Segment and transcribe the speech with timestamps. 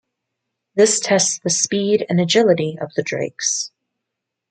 [0.73, 3.69] This tests the speed and agility of the drakes.